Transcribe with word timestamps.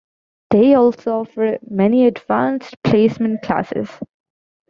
They 0.49 0.73
also 0.73 1.19
offer 1.19 1.59
many 1.69 2.07
Advanced 2.07 2.81
Placement 2.81 3.43
classes. 3.43 3.87